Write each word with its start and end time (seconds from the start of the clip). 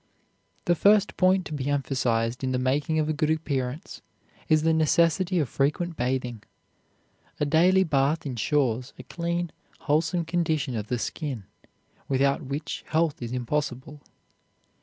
The 0.65 0.73
first 0.73 1.15
point 1.15 1.45
to 1.45 1.53
be 1.53 1.69
emphasized 1.69 2.43
in 2.43 2.53
the 2.53 2.57
making 2.57 2.97
of 2.97 3.07
a 3.07 3.13
good 3.13 3.29
appearance 3.29 4.01
is 4.49 4.63
the 4.63 4.73
necessity 4.73 5.37
of 5.37 5.47
frequent 5.47 5.95
bathing. 5.95 6.41
A 7.39 7.45
daily 7.45 7.83
bath 7.83 8.25
insures 8.25 8.93
a 8.97 9.03
clean, 9.03 9.51
wholesome 9.81 10.25
condition 10.25 10.75
of 10.75 10.87
the 10.87 10.97
skin, 10.97 11.43
without 12.09 12.41
which 12.41 12.83
health 12.87 13.21
is 13.21 13.31
impossible. 13.31 14.01